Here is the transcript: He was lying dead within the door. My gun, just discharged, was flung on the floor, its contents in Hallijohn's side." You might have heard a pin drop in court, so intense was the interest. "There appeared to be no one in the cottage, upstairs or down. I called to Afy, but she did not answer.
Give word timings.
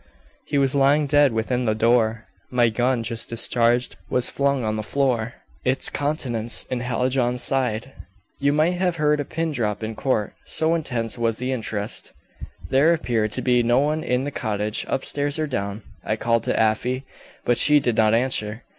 He 0.47 0.57
was 0.57 0.73
lying 0.73 1.05
dead 1.05 1.31
within 1.31 1.65
the 1.65 1.75
door. 1.75 2.25
My 2.49 2.69
gun, 2.69 3.03
just 3.03 3.29
discharged, 3.29 3.97
was 4.09 4.31
flung 4.31 4.63
on 4.63 4.75
the 4.75 4.81
floor, 4.81 5.35
its 5.63 5.91
contents 5.91 6.65
in 6.71 6.79
Hallijohn's 6.79 7.43
side." 7.43 7.93
You 8.39 8.51
might 8.51 8.73
have 8.73 8.95
heard 8.95 9.19
a 9.19 9.25
pin 9.25 9.51
drop 9.51 9.83
in 9.83 9.93
court, 9.93 10.33
so 10.43 10.73
intense 10.73 11.19
was 11.19 11.37
the 11.37 11.51
interest. 11.51 12.13
"There 12.71 12.95
appeared 12.95 13.31
to 13.33 13.43
be 13.43 13.61
no 13.61 13.77
one 13.77 14.01
in 14.03 14.23
the 14.23 14.31
cottage, 14.31 14.87
upstairs 14.89 15.37
or 15.37 15.45
down. 15.45 15.83
I 16.03 16.15
called 16.15 16.45
to 16.45 16.59
Afy, 16.59 17.05
but 17.45 17.59
she 17.59 17.79
did 17.79 17.95
not 17.95 18.15
answer. 18.15 18.63